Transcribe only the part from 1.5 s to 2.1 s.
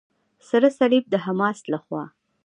لخوا.